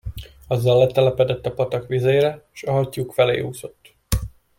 [0.47, 3.95] Azzal letelepedett a patak vizére, s a hattyúk felé úszott.